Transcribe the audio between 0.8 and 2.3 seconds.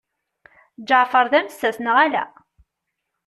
Ǧeɛfer d amessas neɣ ala?